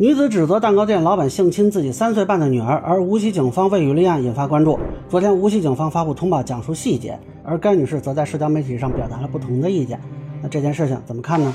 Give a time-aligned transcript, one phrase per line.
[0.00, 4.78] 女子指责蛋糕店老板性侵自己三岁半的女儿，而无锡警方未予立案，引发关注。
[5.10, 10.00] 昨天，无锡警方发布通报，讲述细节，而该女士则在社交媒体上表达了不同的意见。
[10.42, 11.52] 那这件事情怎么看呢？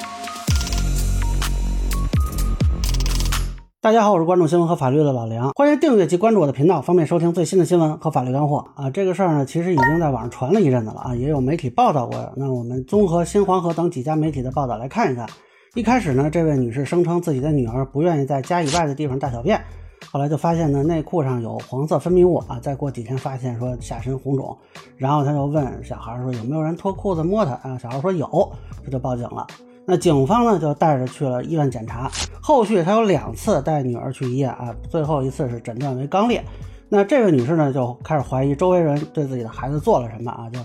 [3.82, 8.92] 大家好，我是关注新闻和法律的老梁，欢迎订阅及关注我的频道，方便收听最新的新闻和法律干货啊。
[8.92, 12.32] 这个事儿呢，其实已经在网上传了一阵子了啊，也有媒体报道过。
[12.38, 15.28] 那我们综合新黄河等几家媒体的报道来看一看。
[15.76, 19.62] 一开始呢，这位女士声称自己的女儿不愿意在家以外的地方大小便，
[20.10, 24.58] 后来就发现呢内裤上有黄色分泌物啊，再过几天发现说下身红肿，
[24.96, 27.78] 然后她就问小孩说有没有人脱裤子摸她啊？
[27.78, 28.50] 小孩说有，
[28.86, 29.46] 这就报警了。
[29.86, 36.42] 那警方呢就带着去了医院检查，后续他有两次带女儿去医院啊，最后一次是诊断为肛裂。
[36.88, 40.60] 那这位女士呢就开始怀疑周围人对自己的孩子做了什么啊，就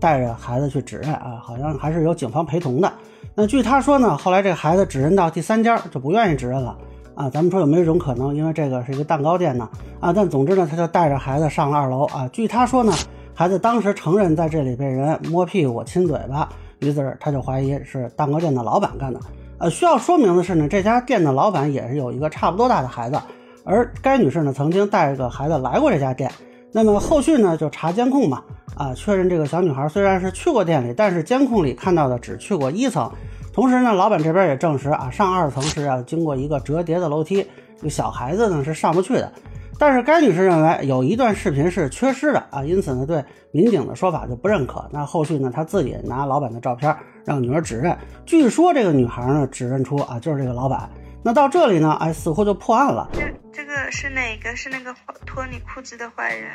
[0.00, 2.92] 带着孩子去指认啊，好像还是有警方陪同的。
[3.34, 6.76] 那据他说呢，后来这个孩子指认到第三家就不愿意指认了
[7.14, 7.28] 啊。
[7.28, 9.68] 咱们说有没有一种可能，因为这个是一个蛋糕店呢
[10.00, 10.12] 啊？
[10.12, 12.26] 但总之呢，他就带着孩子上了二楼啊。
[12.32, 12.92] 据他说呢，
[13.34, 19.20] 孩子当时承认在这里被人摸屁股、亲嘴巴，于是他就怀疑是蛋糕店的老板干的。
[19.58, 23.20] 呃，需要说明的是呢，这家店的老板也是有一个差不多大的孩子，
[23.64, 26.30] 而该女士呢曾经带着个孩子来过这家店。
[26.72, 28.42] 那么后续呢就查监控嘛。
[28.74, 33.10] 啊，确认这个小女孩虽然是去过店里，但是监控里看到的只去过一层。
[33.56, 37.36] 同时呢，老板这边也证实啊，上二层是要经过一个折叠的楼梯，
[37.78, 39.32] 这个小孩子呢是上不去的。
[39.78, 44.86] 但是该女士认为有一段视频是缺失的啊，因此呢对民警的说法就不认可。
[44.92, 47.96] 那后续呢，她自己拿老板的照片让女儿指认，
[48.26, 50.90] 据说这个女孩呢指认出啊就是这个老板。
[51.22, 53.08] 那到这里呢，哎，似乎就破案了。
[53.14, 53.22] 这
[53.54, 54.54] 这个是哪个？
[54.54, 56.50] 是那个脱你裤子的坏人？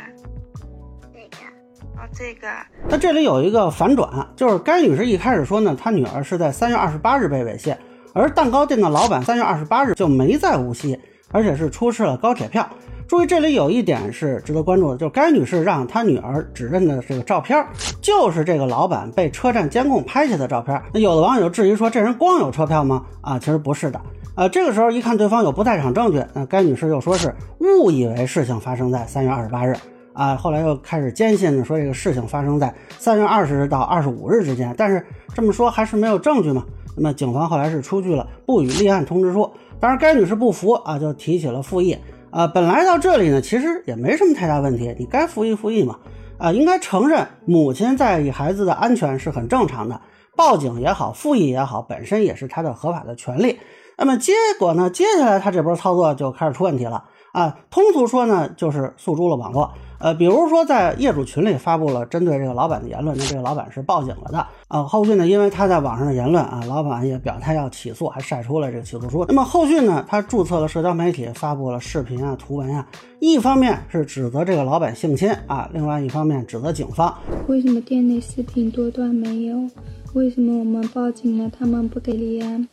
[2.14, 2.48] 这个，
[2.90, 7.76] 那这里有一个反转，就是该女士一开始说呢，她女儿是在三月二十八日被猥亵，
[8.14, 11.00] 而蛋糕店的老板三月二十八日就没在无锡，
[11.32, 12.68] 而且是出示了高铁票。
[13.08, 17.66] 注意，这里有一点是值得关注的，就是该女士让她女儿指认的这个照片，
[18.02, 20.82] 就是这个老板被车站监控拍下的照片。
[20.94, 23.04] 那有的网友质疑说，这人光有车票吗？
[23.22, 24.00] 啊，其实不是的。
[24.36, 29.76] 呃，这个时候一看对方有不在场证据，那该女士又说是误以为事情发生在三月二十八日。
[30.14, 36.66] 啊，后来又开始坚信呢，说这个事情发生在三月二十日到二十五日之间，但是这么说还是没有证据嘛？
[36.98, 39.50] 那么警方后来是出具了不予立案通知书，
[39.80, 41.98] 当然该女士不服啊，就提起了复议。
[42.30, 45.98] 啊，本来到这里呢，其实也没什么太大问题，你该复议复议嘛。
[46.38, 50.02] 啊，应该承认母亲在意孩子的安全是很正常的，
[50.36, 53.60] 报警也好，复议也好，本身也是她的合法的权利。
[53.98, 57.04] 那么结果呢，接下来她这波操作就开始出问题了。
[57.32, 59.72] 啊，通俗说呢，就是诉诸了网络。
[60.00, 64.48] 呃，比如说在业主群里发布了针对这个老板的言论，那这个老板是报警了的。
[64.68, 69.24] 啊，后续呢，因为他在网上的言论啊，老板也表态要起诉，还晒出了这个起诉书。
[69.28, 72.88] 那么后续呢，他注册了社交媒体，发布了视频啊、图文啊，
[73.20, 77.16] 一方面是指责这个老板性侵啊，另外一方面指责警方。
[77.48, 79.70] 为什么店内视频多段没有？
[80.14, 82.68] 为什么我们报警了，他们不给立案？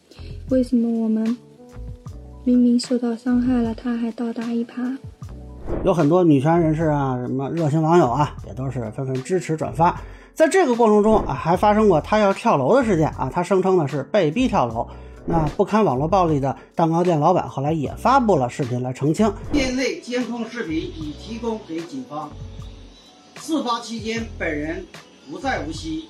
[0.49, 1.37] 为什么我们？
[2.49, 4.97] 明明受到伤害了，他还倒打一耙。
[5.85, 10.01] 有很多女权人士啊，什么热心网友啊，也都是纷纷支持转发。
[10.33, 14.89] 在这个过程中啊，还发生过他要跳楼的事件啊，他声称呢是被逼跳楼。
[15.27, 22.31] 那不堪网络暴力的蛋糕店老板后来也发布了视频来澄清，店内监控视频已提供给警方。
[23.37, 24.87] 事发期间，本人
[25.31, 26.07] 不在无锡。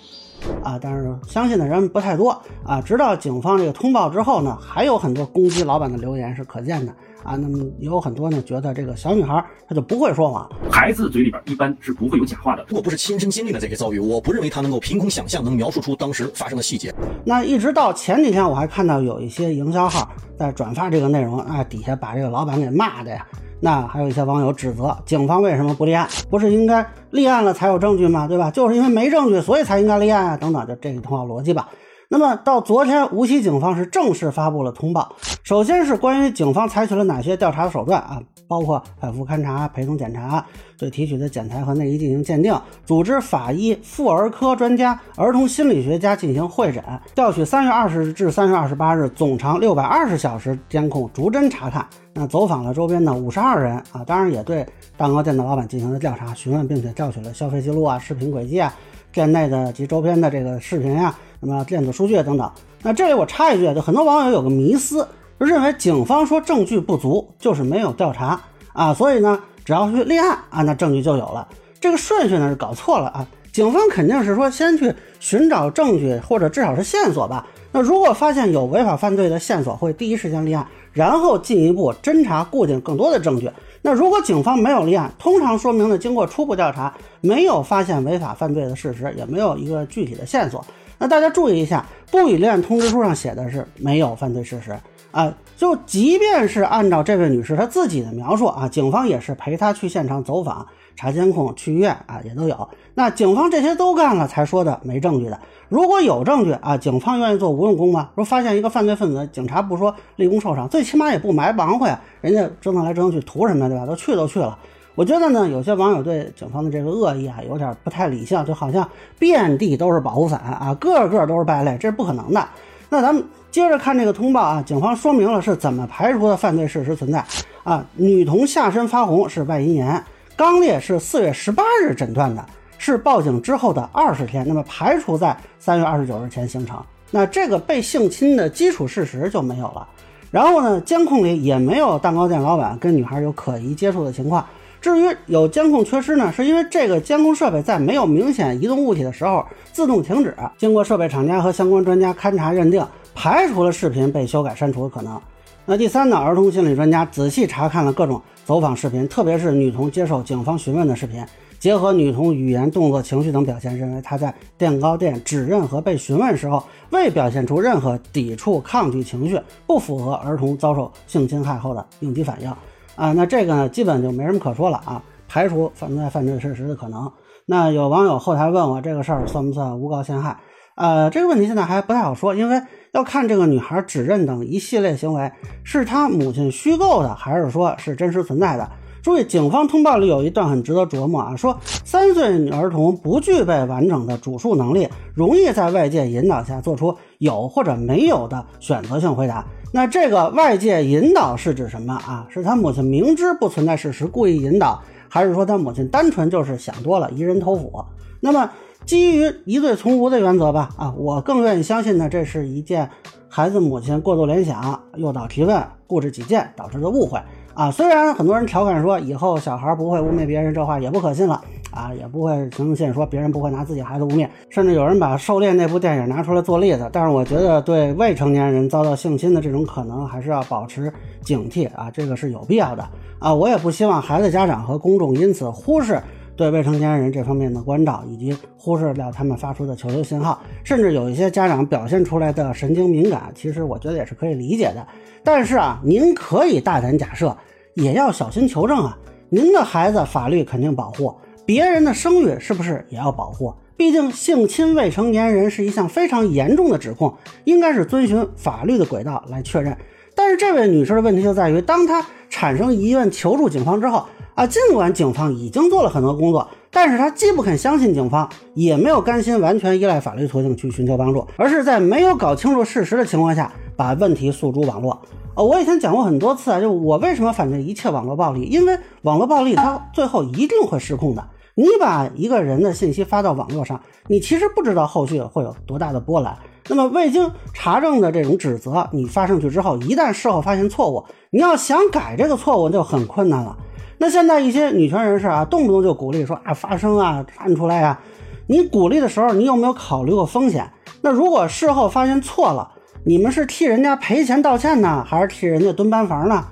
[0.63, 2.31] 啊，但是相信的人不太多
[2.65, 2.81] 啊。
[2.81, 7.37] 直到警方这个通报之后呢，还有很多攻击老板的留言是可见的啊。
[7.37, 12.65] 那么也有很多呢，觉得这个小女孩她就不会说谎，孩子嘴里边一般是不会有假话的。
[12.69, 16.95] 如果不是亲身经历了这些遭遇，我不认为她能够凭空想象能描述出当时发生的细节。
[17.25, 23.27] 那一直到前几天，我还看到有一些营销号在转发这个内容啊，底下把这个老板给骂的呀。
[23.61, 26.09] 那还有一些网友指责警方为什么不立案？
[26.31, 28.29] 不是应该立案了才有证据吗？
[28.29, 28.51] 对吧？
[28.51, 30.37] 就是因为没证据，所以才应该立案啊！
[30.37, 31.69] 等等，就这个通话逻辑吧。
[32.09, 35.15] 那么到昨天，无锡警方是正式发布了通报。
[35.43, 40.45] 首先是关于警方采取了哪些调查手段啊，包括反复勘查、陪同检查、
[40.79, 46.83] 对提取的检材和内衣进行鉴定，组织法医、妇儿科专家、儿童心理学家进行会诊，
[47.15, 51.87] 调取三月二十日至三月二十八日总长六百二十小时监控，逐帧查看。
[52.15, 54.67] 那走访了周边的五十二人啊，当然也对
[54.97, 58.75] 蛋糕店的老板进行了调查询问，并且调取了消费记录啊、视频轨迹啊、
[59.13, 61.15] 店内的及周边的这个视频呀。
[61.41, 62.51] 那么电子数据等等，
[62.83, 65.07] 那这里我插一句，就很多网友有个迷思，
[65.47, 68.41] 认为警方说证据不足就是没有调查
[68.73, 71.47] 啊，所以呢，只要去立案啊，那证据就有了。
[71.81, 77.47] 这个顺序呢是搞错了啊，警方肯定是说先去寻找证据或者至少是线索吧。
[77.71, 80.67] 那如果发现有违法犯罪的线索，会第一时间立案。
[80.95, 83.49] 然后进一步侦查固定更多的证据。
[83.83, 90.65] 那如果警方没有立案，通常说明呢，经过初步调查，没有发现违法犯罪的事实，也没有一个具体的线索。
[90.99, 94.77] 那大家注意一下，不予立案通知书上写的是没有犯罪事实
[95.11, 95.35] 啊。
[95.57, 100.65] 就即便是按照这位女士她自己的描述啊，警方也是陪她去现场走访、
[100.95, 102.69] 查监控、去医院啊，也都有。
[102.95, 105.37] 那警方这些都干了，才说的没证据的。
[105.69, 108.09] 如果有证据啊，警方愿意做无用功吗？
[108.15, 112.01] 说发现一个犯罪分子，警察不说立功受赏，最起码也不埋忙活呀。
[112.21, 113.85] 人家折腾来折腾去图什么，对吧？
[113.85, 114.57] 都去都去了。
[114.95, 118.89] 我觉得呢，有些网友对警方的这个恶意啊，有点不太理性，就好像
[119.19, 122.49] 遍地都是保护伞啊，个个都是败类，这是不可能的。
[122.89, 127.25] 那咱们接着看这个通报啊，警方说明了是怎么排除的犯罪事实存在
[127.63, 127.85] 啊。
[127.95, 130.03] 女童下身发红是外阴炎，
[130.37, 132.45] 肛裂是四月十八日诊断的，
[132.79, 139.87] 是报警之后的二十天，那么排除在三月二十九日前形成，那这个被性侵的基础事实就没有了。
[140.31, 144.45] 然后呢，监控里也没有蛋糕店老板跟女孩有可疑接触的情况。
[144.81, 150.35] 至于有监控缺失呢，是因为这个监控设备在没有明显移动物体的时候自动停止。
[150.57, 155.21] 经过设备厂家和相关专家勘查认定，排除了视频被修改删除的可能。
[155.67, 161.23] 那第三呢，儿童心理专家仔细查看了各种走访视频，特别是女童接受警方询问的视频，
[161.59, 172.51] 结合女童语言、动作、情绪等表现，认为她在蛋糕店指认和被询问时候未表现出任何抵触、抗拒情绪，不符合儿童遭受性侵害后的应激反应。
[172.99, 177.11] 啊，那这个呢，基本就没什么可说了啊，排除存在犯罪事实的可能。
[177.47, 180.37] 那有网友后台问我这个事儿算不算诬告陷害？
[180.75, 182.61] 呃，这个问题现在还不太好说，因为
[182.93, 185.31] 要看这个女孩指认等一系列行为
[185.63, 188.69] 是她母亲虚构的，还是说是真实存在的。
[189.01, 199.47] 注意，警方通报里有一段很值得琢磨啊，说三岁女儿童不具备完整的主述能力，容易在外界引导下做出有或者没有的选择性回答。
[199.73, 202.27] 那这个外界引导是指什么啊？
[202.31, 207.85] 是他母亲明知不存在事实故意引导，还是说他母亲单纯就是想多了，疑人头府？
[208.21, 208.51] 那么
[208.87, 212.89] 基于疑罪从无的原则吧，啊，我更愿意相信呢，这是一件
[213.29, 217.21] 孩子母亲过度联想、诱导提问、固执己见导致的误会。
[217.53, 226.89] 啊，虽然很多人调侃说以后小孩不会污蔑别人，这话也不可信了啊，也不会相信说别人不会拿自己孩子污蔑，甚至有人把《狩猎》那部电影拿出来做例子。
[226.93, 230.93] 但是我觉得对未成年人遭到性侵的这种可能，还是要保持
[231.23, 232.89] 警惕啊，这个是有必要的
[233.19, 233.35] 啊。
[233.35, 236.01] 我也不希望孩子家长和公众因此忽视
[236.37, 244.87] 对未成年人这方面的关照，以及忽视掉他们发出的求救信号，甚至有一些家长表现出来的神经敏感，其实我觉得也是可以理解的。
[245.23, 247.37] 但是啊，您可以大胆假设。
[247.75, 248.99] 也要小心求证啊！
[249.29, 251.15] 您的孩子法律肯定保护，
[251.49, 253.55] 别人的声誉是不是也要保护？
[253.75, 259.75] 毕竟性侵未成年人是一项非常严重的指控，应该是遵循法律的轨道来确认。
[260.15, 275.01] 但是这位女士的问题就在于，当她产生疑问求助警方之后啊，尽管警方已经做了很多工作，但是她既不肯相信警方，也没有甘心完全依赖法律途径去寻求帮助，而是在没有搞清楚事实的情况下，把问题诉诸网络。
[275.35, 278.43] 呃，我以前讲过很多次啊，就我为什么反对一切网络暴力？
[278.43, 281.27] 因为网络暴力它最后一定会失控的。
[281.59, 286.39] 你把一个人的信息发到网络上，你其实不知道后续会有多大的波澜。
[286.69, 293.59] 那么未经查证的这种指责，你发上去之后，一旦事后发现错误，你要想改这个错误就很困难了。
[293.99, 297.99] 那现在一些女权人士啊，动不动就鼓励说啊发声啊站出来呀，
[298.47, 300.71] 你鼓励的时候，你有没有考虑过风险？
[301.03, 302.71] 那如果事后发现错了？
[303.05, 306.45] 你们是替人家赔钱道歉呢，还是替人家蹲班房呢？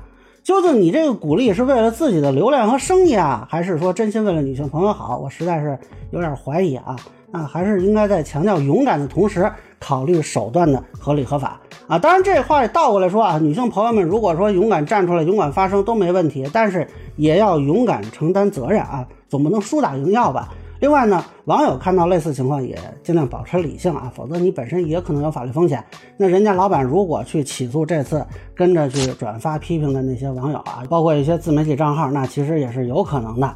[0.47, 5.19] 究竟你这个鼓励是为了自己的流量和生意啊，还是说真心为了女性朋友好？
[5.19, 5.77] 我实在是
[6.13, 6.95] 有点怀疑啊。
[7.33, 9.51] 那还是应该在强调勇敢的同时，
[9.81, 11.99] 考虑手段的合理合法啊。
[11.99, 16.87] 当然，这话倒过来说啊，女性朋友们如果说勇敢站出来、勇敢发声都没问题，但是
[17.17, 20.51] 也要勇敢承担责任啊，总不能输打赢要吧。
[20.79, 25.83] 另外呢，网友看到类似情况也尽量保持理性啊，否则你本身也可能有法律风险。
[26.19, 33.47] 那人家老板如果去起诉这次跟着去转发批评的那些网友啊，包括一些自媒体账号，那其实也是有可能的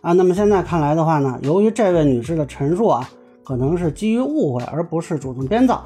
[0.00, 0.12] 啊。
[0.12, 3.06] 那么现在看来的话呢，由于这位女士的陈述啊，
[3.44, 5.84] 可能是基于误会，而不是主动编造，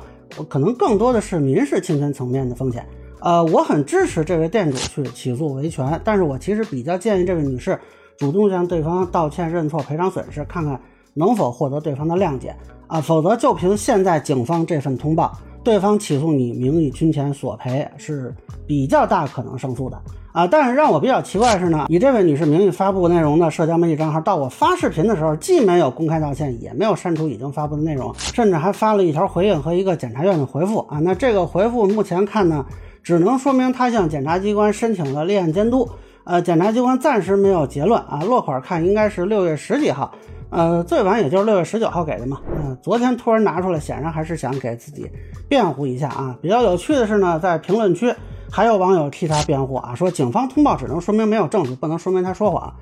[0.48, 2.86] 可能更多的是民事侵权层面的风险。
[3.20, 7.76] 呃，我很支持这位店主去起诉维权，但是我其实比较建议这位女士。
[8.18, 10.80] 主动向对方道歉、认错、赔偿损失，看看
[11.14, 12.54] 能否获得对方的谅解
[12.86, 13.00] 啊！
[13.00, 18.34] 否则，就凭现在警方这份通报，对方起诉你名誉侵权索赔是
[18.66, 20.00] 比较大可能胜诉的
[20.32, 20.46] 啊。
[20.46, 30.98] 但是让我比较奇怪的是呢，以这位女士名义发布内容的社交媒体账号，到我发视频的时候，既没有公开道歉，也没有删除已经发布的内容，甚至还发了一条回应和一个检察院的回复啊。
[31.00, 32.64] 那这个回复目前看呢，
[33.02, 35.88] 只能说明他向检察机关申请了立案监督。
[36.24, 40.10] 呃，检察机关暂时没有结论啊，落款看应该是六月十几号。
[40.50, 42.40] 呃，最晚也就是六月十九号给的嘛。
[42.56, 45.10] 嗯，昨天突然拿出来，显然还是想给自己
[45.48, 46.34] 辩护一下啊。
[46.40, 48.14] 比较有趣的是呢，在评论区
[48.50, 52.72] 还有网友替他辩护啊，说警方通报只能说明没有证据，不能说明他说谎。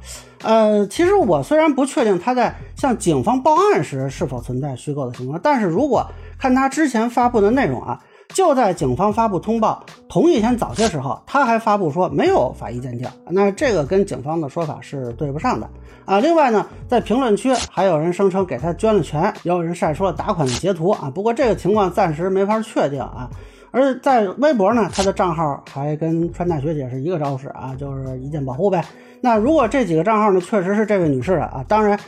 [0.42, 6.06] 呃，其实我虽然不确定他在向警方报案时是否存在虚构的情况，但是如果
[6.38, 7.98] 看他之前发布的内容啊。
[8.32, 15.68] 就在警方发布通报同一天早些时候，他还发布说没有法医鉴定，那这个跟警方的说法是对不上的
[16.04, 16.18] 啊。
[16.20, 21.10] 另外呢，在评论区还有人声称给他捐了钱，也有人晒出了打款的截图啊。
[21.14, 23.28] 不过这个情况暂时没法确定啊。
[23.70, 28.84] 而在微博呢，他的账号还跟川大学姐是一个招式啊，就是一键保护呗。
[29.20, 31.98] 那如果这几个账号呢确实是这位女士的啊，当然，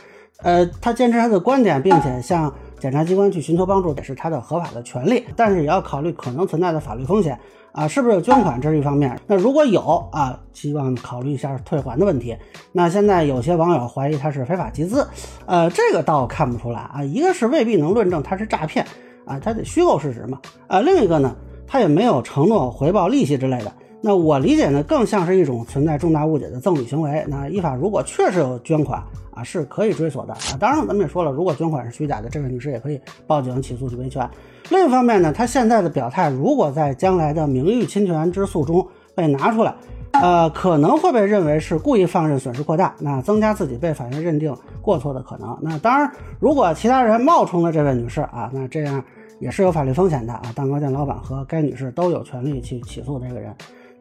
[0.43, 2.53] 呃，他坚持他的观点，并且向。
[2.85, 7.35] 检察机关去寻求帮助也是他的合法的权利，但是也要考虑可能存在的法律风险
[7.71, 9.19] 啊，是不是有捐款这是一方面。
[9.25, 12.37] 那如果有啊，希望考虑一下退还的问题。
[12.73, 15.07] 那现在有些网友怀疑他是非法集资，
[15.47, 17.03] 呃，这个倒看不出来啊。
[17.03, 18.85] 一个是未必能论证他是诈骗
[19.25, 20.39] 啊，他得虚构事实嘛。
[20.67, 23.73] 啊，另一个呢，他也没有承诺回报利息之类的。
[24.07, 27.25] 那我理解呢，更像是一种存在重大误解的赠与行为。
[27.27, 30.53] 那依法如果确实有捐款啊，是可以追索的啊。
[30.59, 34.29] 当然，咱们也说了，如果捐款是虚假的，这位女士也可以报警起诉去维权。
[34.69, 39.73] 另一方面呢，她现在的表态，如果在将来的名誉侵权之诉中被拿出来，
[40.11, 45.57] 呃，可能会被认为是故意放任，损失扩大，那增加自己被法院认定过错的可能。
[45.63, 49.03] 那当然，如果其他人冒充了这位女士啊，那这样
[49.39, 50.43] 也是有法律风险的啊。
[50.55, 53.51] 蛋糕店老板和该女士都有权利去起诉这个人。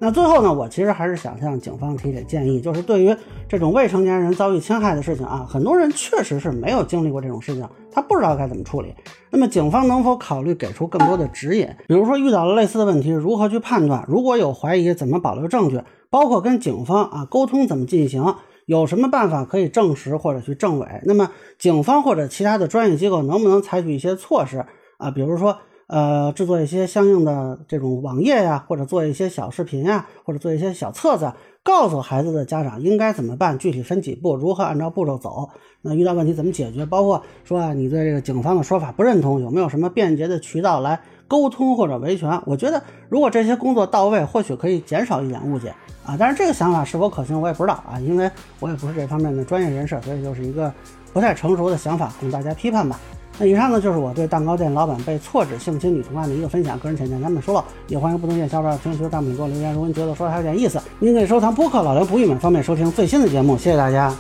[0.05, 3.17] 那最后呢，我其实还是想向警方提点建议，就是对于
[3.49, 8.93] 这种未成年人遭遇侵害的事情啊，很多人确实是没有经历过这种事情，他不知道该怎么处理。
[9.31, 11.67] 那么警方能否考虑给出更多的指引？
[11.89, 14.05] 比如说遇到了类似的问题，如何去判断？
[14.07, 15.81] 如果有怀疑，怎么保留证据？
[16.11, 18.23] 包括跟警方啊沟通怎么进行？
[18.67, 20.87] 有什么办法可以证实或者去证伪？
[21.07, 24.67] 那么警方或者其他的专业机构能不能采取一些措施
[24.99, 25.11] 啊？
[25.11, 25.57] 比如说。
[25.87, 35.51] 呃，制作一些相应的这种网页呀，或者做一些小视频呀，或者做一些小册子，告诉孩子的家长应该怎么办，具体分几步，如何按照步骤走。
[35.83, 36.87] 那遇到问题怎么解决？
[36.87, 40.99] 包括说啊，你对这个警方的说法不认同，有没有什么便捷的渠道来
[41.29, 42.41] 沟通或者维权？
[42.47, 45.75] 我觉得如果这些工作到位，或许可以减少一点误解
[46.07, 46.17] 啊。
[46.19, 50.73] 但是这个想法是否可行，我也不知道啊，因为我也不是这方面的专业人士，所以就是一个
[51.13, 52.99] 不太成熟的想法，供大家批判吧。
[53.39, 59.73] 那以上呢，就是我对蛋糕店老板被错指性侵女同案的一个分享，个人浅见咱们说了，也欢迎不同意见小伙伴评论区的、弹幕给我留言。
[59.73, 63.57] 如果你觉得说的还有点意思，您可以收藏播客老刘不郁闷，方便收听最新的节目。
[63.59, 64.15] 谢谢大家。